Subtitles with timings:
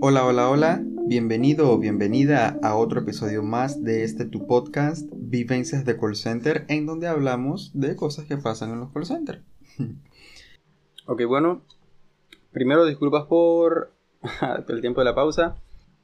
[0.00, 5.84] Hola, hola, hola, bienvenido o bienvenida a otro episodio más de este tu podcast, Vivencias
[5.84, 9.42] de Call Center, en donde hablamos de cosas que pasan en los call centers.
[11.06, 11.62] ok, bueno,
[12.52, 13.92] primero disculpas por
[14.68, 15.56] el tiempo de la pausa.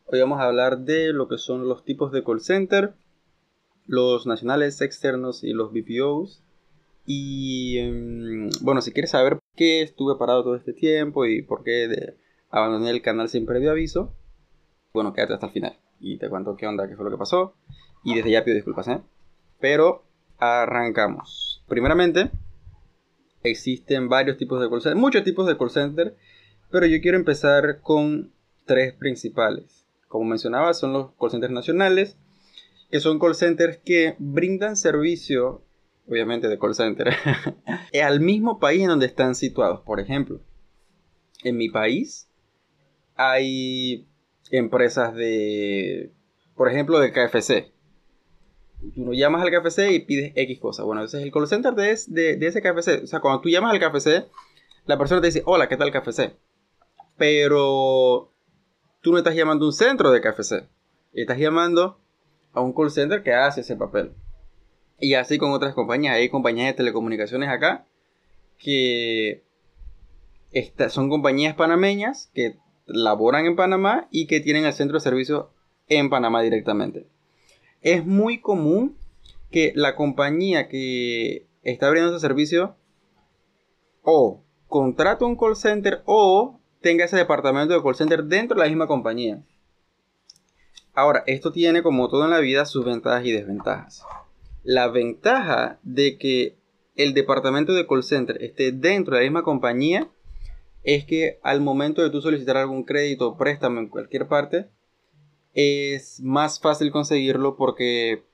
[0.06, 2.94] Hoy vamos a hablar de lo que son los tipos de call center,
[3.86, 6.42] los nacionales, externos y los BPOs.
[7.06, 11.64] Y em, bueno, si quieres saber por qué estuve parado todo este tiempo y por
[11.64, 12.21] qué de,
[12.52, 14.14] abandoné el canal sin previo aviso,
[14.92, 17.54] bueno, quédate hasta el final y te cuento qué onda, qué fue lo que pasó.
[18.04, 19.00] Y desde ya pido disculpas, ¿eh?
[19.60, 20.04] Pero
[20.38, 21.62] arrancamos.
[21.68, 22.30] Primeramente,
[23.42, 26.16] existen varios tipos de call center, muchos tipos de call center,
[26.70, 28.32] pero yo quiero empezar con
[28.66, 29.86] tres principales.
[30.08, 32.18] Como mencionaba, son los call centers nacionales,
[32.90, 35.62] que son call centers que brindan servicio,
[36.08, 37.14] obviamente de call center,
[38.04, 39.80] al mismo país en donde están situados.
[39.82, 40.40] Por ejemplo,
[41.44, 42.28] en mi país
[43.16, 44.06] hay
[44.50, 46.12] empresas de,
[46.54, 47.72] por ejemplo, de KFC.
[48.94, 50.82] Tú no llamas al KFC y pides X cosa.
[50.82, 53.04] Bueno, ese es el call center de, de, ese KFC.
[53.04, 54.26] O sea, cuando tú llamas al KFC,
[54.86, 56.34] la persona te dice, hola, ¿qué tal KFC?
[57.16, 58.32] Pero
[59.00, 60.64] tú no estás llamando a un centro de KFC.
[61.12, 61.98] Estás llamando
[62.52, 64.12] a un call center que hace ese papel.
[64.98, 66.16] Y así con otras compañías.
[66.16, 67.86] Hay compañías de telecomunicaciones acá
[68.58, 69.42] que
[70.88, 72.56] son compañías panameñas que
[72.92, 75.50] laboran en Panamá y que tienen el centro de servicio
[75.88, 77.06] en Panamá directamente.
[77.80, 78.96] Es muy común
[79.50, 82.76] que la compañía que está abriendo ese servicio
[84.02, 88.68] o contrate un call center o tenga ese departamento de call center dentro de la
[88.68, 89.42] misma compañía.
[90.94, 94.04] Ahora, esto tiene como todo en la vida sus ventajas y desventajas.
[94.62, 96.56] La ventaja de que
[96.96, 100.08] el departamento de call center esté dentro de la misma compañía
[100.82, 104.68] es que al momento de tú solicitar algún crédito o préstamo en cualquier parte,
[105.54, 108.24] es más fácil conseguirlo porque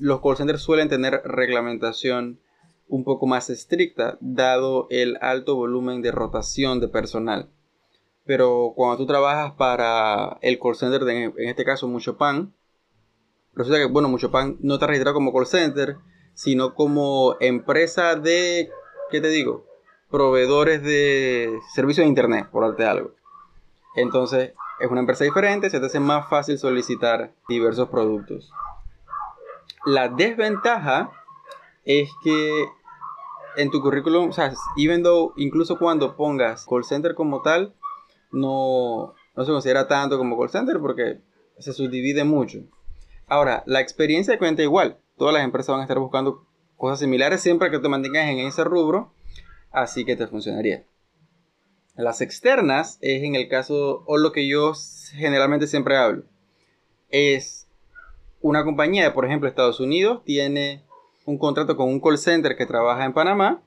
[0.00, 2.40] los call centers suelen tener reglamentación
[2.88, 7.50] un poco más estricta, dado el alto volumen de rotación de personal.
[8.24, 12.54] Pero cuando tú trabajas para el call center, en este caso Mucho Pan,
[13.54, 15.96] resulta que, bueno, Mucho Pan no está registrado como call center,
[16.34, 18.70] sino como empresa de,
[19.10, 19.64] ¿qué te digo?
[20.10, 23.10] Proveedores de servicios de internet, por darte algo.
[23.96, 28.50] Entonces, es una empresa diferente, se te hace más fácil solicitar diversos productos.
[29.84, 31.10] La desventaja
[31.84, 32.66] es que
[33.56, 37.74] en tu currículum, o sea, even though, incluso cuando pongas call center como tal,
[38.30, 41.20] no, no se considera tanto como call center porque
[41.58, 42.58] se subdivide mucho.
[43.26, 44.98] Ahora, la experiencia cuenta igual.
[45.16, 46.44] Todas las empresas van a estar buscando
[46.76, 49.12] cosas similares siempre que te mantengas en ese rubro
[49.76, 50.84] así que te funcionaría.
[51.96, 54.72] Las externas es en el caso, o lo que yo
[55.12, 56.24] generalmente siempre hablo,
[57.10, 57.68] es
[58.40, 60.82] una compañía por ejemplo, Estados Unidos tiene
[61.26, 63.62] un contrato con un call center que trabaja en Panamá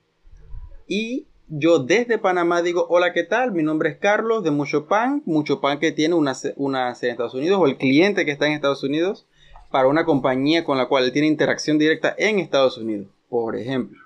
[0.88, 3.52] y yo desde Panamá digo, hola, ¿qué tal?
[3.52, 7.14] Mi nombre es Carlos de Mucho Pan, Mucho Pan que tiene una, una sede en
[7.14, 9.28] Estados Unidos o el cliente que está en Estados Unidos
[9.70, 14.00] para una compañía con la cual tiene interacción directa en Estados Unidos, por ejemplo.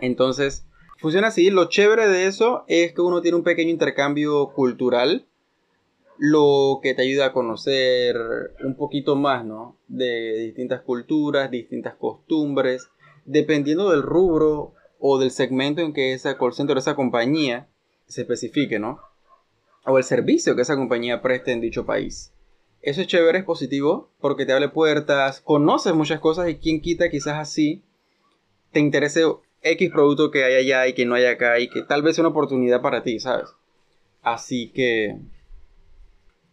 [0.00, 0.64] Entonces,
[1.02, 1.50] funciona así.
[1.50, 5.26] Lo chévere de eso es que uno tiene un pequeño intercambio cultural,
[6.16, 8.16] lo que te ayuda a conocer
[8.64, 9.76] un poquito más, ¿no?
[9.88, 12.88] De distintas culturas, distintas costumbres,
[13.24, 17.68] dependiendo del rubro o del segmento en que esa call center, esa compañía
[18.06, 19.00] se especifique, ¿no?
[19.84, 22.32] O el servicio que esa compañía preste en dicho país.
[22.82, 27.10] Eso es chévere, es positivo, porque te abre puertas, conoces muchas cosas y quien quita
[27.10, 27.82] quizás así
[28.70, 29.24] te interese
[29.62, 32.22] X producto que hay allá y que no hay acá y que tal vez sea
[32.22, 33.50] una oportunidad para ti, ¿sabes?
[34.22, 35.16] Así que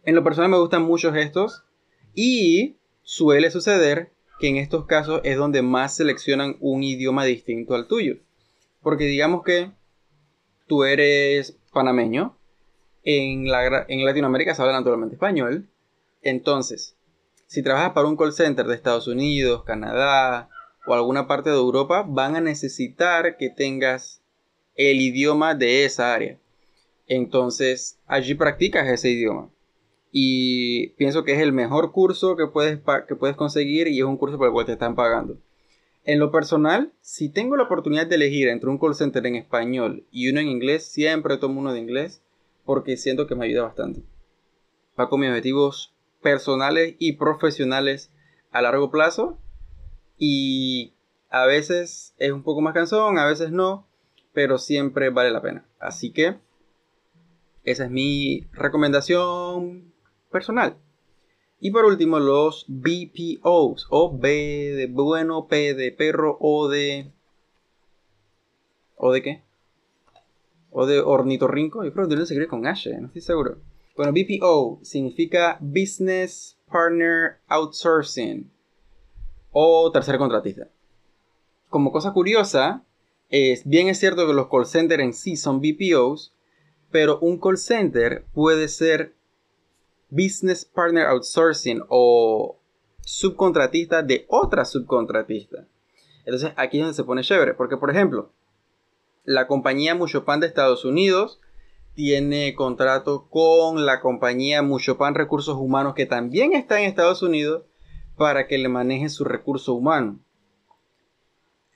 [0.04, 1.64] en lo personal me gustan mucho estos
[2.14, 7.86] y suele suceder que en estos casos es donde más seleccionan un idioma distinto al
[7.86, 8.16] tuyo.
[8.82, 9.70] Porque digamos que
[10.66, 12.36] tú eres panameño,
[13.02, 15.68] en, la, en Latinoamérica se habla naturalmente español,
[16.22, 16.96] entonces,
[17.46, 20.48] si trabajas para un call center de Estados Unidos, Canadá,
[20.86, 24.22] o alguna parte de Europa van a necesitar que tengas
[24.76, 26.38] el idioma de esa área.
[27.06, 29.50] Entonces allí practicas ese idioma.
[30.12, 34.16] Y pienso que es el mejor curso que puedes, que puedes conseguir y es un
[34.16, 35.38] curso por el cual te están pagando.
[36.04, 40.04] En lo personal, si tengo la oportunidad de elegir entre un call center en español
[40.10, 42.22] y uno en inglés, siempre tomo uno de inglés
[42.64, 44.02] porque siento que me ayuda bastante.
[44.98, 48.10] Va con mis objetivos personales y profesionales
[48.50, 49.38] a largo plazo
[50.20, 50.92] y
[51.30, 53.86] a veces es un poco más cansón, a veces no,
[54.34, 55.64] pero siempre vale la pena.
[55.80, 56.36] Así que
[57.64, 59.92] Esa es mi recomendación
[60.30, 60.76] personal.
[61.58, 64.28] Y por último, los BPOs, o B
[64.76, 67.10] de bueno, P de perro, O de...
[68.96, 69.42] ¿O de qué?
[70.70, 71.84] O de ornitorrinco.
[71.84, 73.58] Yo creo que se escribe con H, no estoy seguro.
[73.96, 78.50] Bueno, BPO significa Business Partner Outsourcing
[79.52, 80.68] o tercer contratista.
[81.68, 82.84] Como cosa curiosa,
[83.28, 86.34] es, bien es cierto que los call centers en sí son BPOs,
[86.90, 89.14] pero un call center puede ser
[90.10, 92.58] Business Partner Outsourcing o
[93.02, 95.66] subcontratista de otra subcontratista.
[96.24, 98.30] Entonces aquí es donde se pone chévere, porque por ejemplo,
[99.24, 101.40] la compañía Muchopan de Estados Unidos
[101.94, 107.64] tiene contrato con la compañía Muchopan Recursos Humanos que también está en Estados Unidos
[108.20, 110.20] para que le maneje su recurso humano.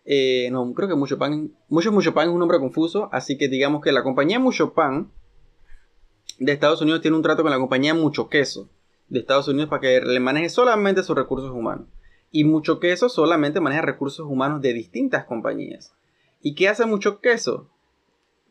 [0.05, 3.49] Eh, no, creo que mucho pan, mucho mucho pan es un nombre confuso, así que
[3.49, 5.11] digamos que la compañía Mucho Pan
[6.38, 8.69] de Estados Unidos tiene un trato con la compañía Mucho Queso
[9.08, 11.87] de Estados Unidos para que le maneje solamente sus recursos humanos.
[12.31, 15.94] Y Mucho Queso solamente maneja recursos humanos de distintas compañías.
[16.43, 17.70] ¿Y qué hace Mucho Queso?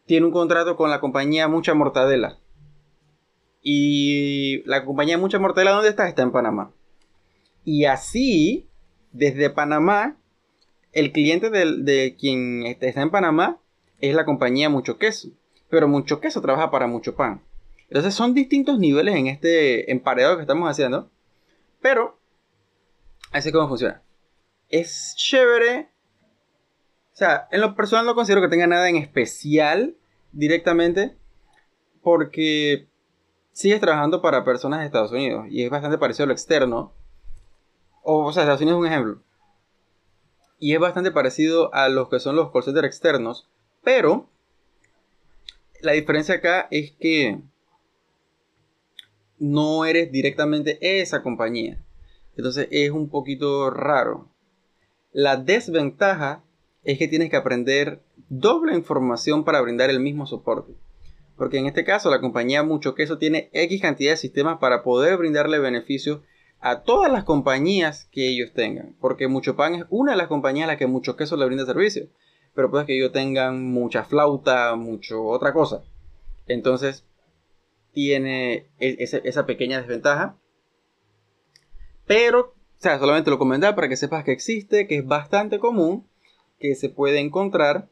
[0.08, 2.40] Tiene un contrato con la compañía Mucha Mortadela.
[3.62, 6.10] Y la compañía Mucha Mortadela, ¿dónde está?
[6.10, 6.74] Está en Panamá.
[7.64, 8.68] Y así,
[9.12, 10.18] desde Panamá,
[10.92, 13.60] el cliente de, quien está en Panamá
[14.00, 15.30] es la compañía Mucho Queso.
[15.70, 17.42] Pero Mucho Queso trabaja para Mucho Pan.
[17.90, 21.10] Entonces son distintos niveles en este emparedado que estamos haciendo.
[21.82, 22.20] Pero,
[23.32, 24.02] así es como funciona.
[24.70, 25.90] Es chévere.
[27.14, 29.96] O sea, en lo personal no considero que tenga nada en especial
[30.32, 31.16] directamente.
[32.02, 32.88] Porque
[33.52, 35.46] sigues trabajando para personas de Estados Unidos.
[35.50, 36.94] Y es bastante parecido a lo externo.
[38.04, 39.22] O, sea, Estados Unidos es un ejemplo.
[40.60, 43.48] Y es bastante parecido a los que son los call centers externos.
[43.84, 44.30] Pero
[45.82, 47.40] la diferencia acá es que
[49.40, 51.78] no eres directamente esa compañía.
[52.36, 54.30] Entonces es un poquito raro.
[55.12, 56.44] La desventaja
[56.84, 60.74] es que tienes que aprender doble información para brindar el mismo soporte.
[61.38, 65.18] Porque en este caso la compañía Mucho Queso tiene X cantidad de sistemas para poder
[65.18, 66.22] brindarle beneficios
[66.64, 68.96] a todas las compañías que ellos tengan.
[69.02, 71.66] Porque Mucho Pan es una de las compañías a las que Mucho Queso le brinda
[71.66, 72.08] servicio.
[72.56, 75.84] Pero puede que ellos tengan mucha flauta, mucho otra cosa.
[76.48, 77.06] Entonces,
[77.92, 80.38] tiene e-, esa pequeña desventaja.
[82.06, 86.08] Pero, o sea, solamente lo comentar para que sepas que existe, que es bastante común,
[86.60, 87.90] que se puede encontrar.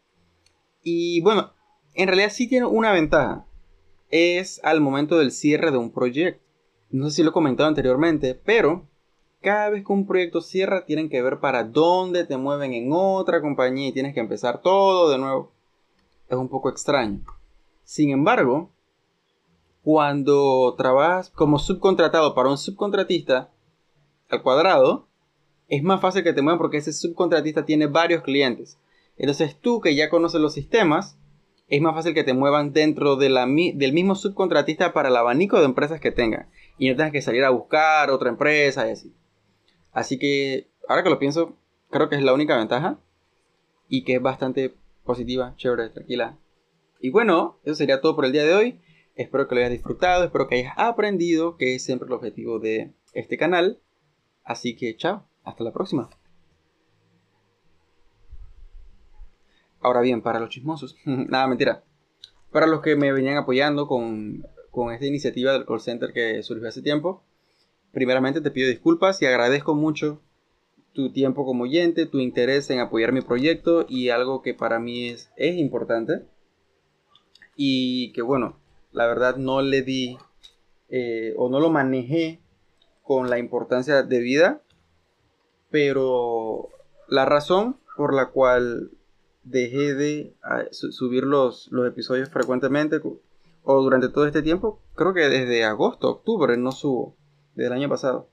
[0.82, 1.52] Y bueno,
[1.94, 3.46] en realidad sí tiene una ventaja.
[4.12, 6.51] Es al momento del cierre de un proyecto
[6.92, 8.88] no sé si lo he comentado anteriormente, pero
[9.42, 13.42] cada vez que un proyecto cierra tienen que ver para dónde te mueven en otra
[13.42, 15.52] compañía y tienes que empezar todo de nuevo.
[16.30, 17.24] Es un poco extraño.
[17.84, 18.72] Sin embargo,
[19.84, 23.50] cuando trabajas como subcontratado para un subcontratista
[24.30, 25.08] al cuadrado,
[25.68, 28.78] es más fácil que te muevan porque ese subcontratista tiene varios clientes.
[29.18, 31.18] Entonces tú que ya conoces los sistemas,
[31.68, 35.58] es más fácil que te muevan dentro de la, del mismo subcontratista para el abanico
[35.58, 36.48] de empresas que tengan
[36.82, 39.14] y no tengas que salir a buscar otra empresa y así.
[39.92, 41.56] Así que, ahora que lo pienso,
[41.92, 42.98] creo que es la única ventaja
[43.88, 44.74] y que es bastante
[45.04, 46.40] positiva, chévere, tranquila.
[47.00, 48.80] Y bueno, eso sería todo por el día de hoy.
[49.14, 52.92] Espero que lo hayas disfrutado, espero que hayas aprendido, que es siempre el objetivo de
[53.14, 53.80] este canal.
[54.44, 56.10] Así que chao, hasta la próxima.
[59.82, 61.84] Ahora bien, para los chismosos, nada, mentira.
[62.52, 66.68] Para los que me venían apoyando con con esta iniciativa del call center que surgió
[66.68, 67.22] hace tiempo.
[67.92, 70.22] Primeramente te pido disculpas y agradezco mucho
[70.94, 75.10] tu tiempo como oyente, tu interés en apoyar mi proyecto y algo que para mí
[75.10, 76.26] es, importante.
[77.56, 78.58] Y que bueno,
[78.92, 80.18] la verdad no le di
[80.90, 82.40] eh, o no lo manejé
[83.04, 84.62] con la importancia de vida.
[85.70, 86.70] Pero
[87.08, 88.92] la razón por la cual
[89.44, 93.00] dejé de ah, subir los, los episodios frecuentemente
[93.64, 97.16] o durante todo este tiempo, creo que desde agosto, octubre no subo,
[97.56, 98.30] desde el año pasado.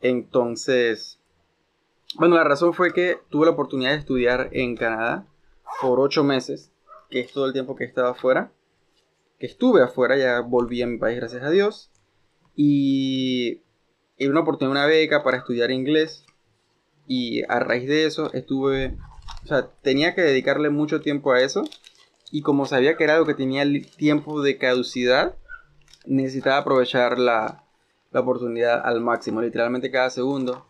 [0.00, 1.18] Entonces,
[2.16, 5.26] bueno, la razón fue que tuve la oportunidad de estudiar en Canadá
[5.80, 6.70] por ocho meses,
[7.10, 8.52] que es todo el tiempo que he estado afuera,
[9.38, 11.90] que estuve afuera, ya volví a mi país, gracias a Dios,
[12.54, 13.62] y,
[14.16, 16.24] y una oportunidad, una beca para estudiar inglés,
[17.06, 18.96] y a raíz de eso estuve,
[19.42, 21.64] o sea, tenía que dedicarle mucho tiempo a eso,
[22.34, 23.64] y como sabía que era algo que tenía
[23.96, 25.36] tiempo de caducidad,
[26.04, 27.62] necesitaba aprovechar la,
[28.12, 30.66] oportunidad al máximo, literalmente cada segundo.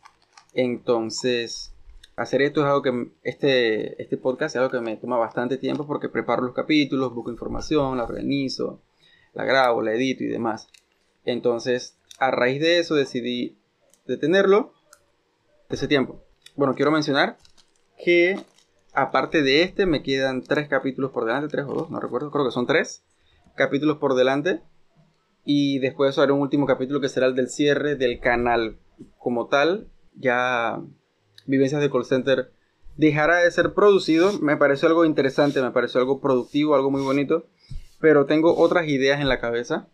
[0.52, 1.72] Entonces,
[2.16, 5.86] hacer esto es algo que este, este podcast es algo que me toma bastante tiempo
[5.86, 8.82] porque preparo los capítulos, busco información, la organizo,
[9.32, 10.68] la grabo, la edito y demás.
[11.24, 13.56] Entonces, a raíz de eso decidí
[14.06, 14.74] detenerlo
[15.70, 16.22] de ese tiempo.
[16.56, 17.38] Bueno, quiero mencionar
[17.96, 18.38] que
[18.94, 22.44] aparte de este me quedan tres capítulos por delante, tres o dos, no recuerdo, creo
[22.44, 23.04] que son tres
[23.56, 24.62] capítulos por delante.
[25.44, 28.78] Y después haré un último capítulo que será el del cierre del canal
[29.18, 29.88] como tal.
[30.14, 30.80] Ya
[31.46, 32.52] Vivencias de Call Center
[32.96, 34.38] dejará de ser producido.
[34.40, 37.46] Me pareció algo interesante, me pareció algo productivo, algo muy bonito.
[38.00, 39.88] Pero tengo otras ideas en la cabeza.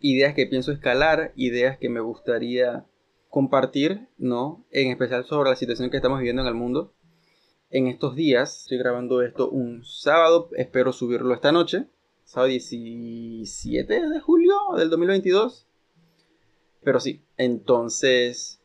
[0.00, 2.84] Ideas que pienso escalar, ideas que me gustaría
[3.30, 4.66] compartir, ¿no?
[4.70, 6.92] En especial sobre la situación que estamos viviendo en el mundo.
[7.70, 11.86] En estos días, estoy grabando esto un sábado, espero subirlo esta noche.
[12.24, 15.66] Sábado 17 de julio del 2022.
[16.82, 18.62] Pero sí, entonces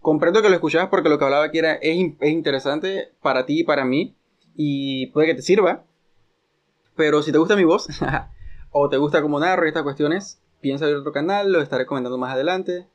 [0.00, 3.64] comprendo que lo escuchabas porque lo que hablaba aquí era, es, interesante para ti y
[3.64, 4.16] para mí
[4.54, 5.84] y puede que te sirva.
[6.94, 7.88] Pero si te gusta mi voz
[8.70, 12.34] o te gusta cómo narro estas cuestiones, piensa en otro canal, lo estaré comentando más
[12.34, 12.86] adelante.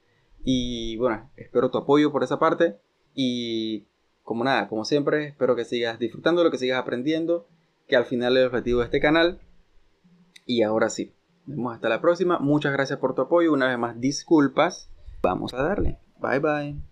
[0.46, 2.78] Y bueno, espero tu apoyo por esa parte.
[3.14, 3.88] Y
[4.28, 7.48] como nada, como siempre, espero que sigas disfrutando, lo que sigas aprendiendo,
[7.88, 9.40] que al final es el objetivo de este canal.
[10.46, 11.14] Y ahora sí,
[11.46, 12.38] nos vemos hasta la próxima.
[12.38, 13.54] Muchas gracias por tu apoyo.
[13.54, 14.92] Una vez más, disculpas.
[15.22, 16.00] Vamos a darle.
[16.20, 16.87] Bye bye.